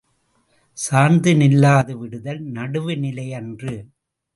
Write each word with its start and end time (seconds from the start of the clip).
சார்ந்து 0.77 1.33
நில்லாது 1.33 1.93
விடுதல் 1.97 2.43
நடுவுநிலையன்று. 2.51 3.75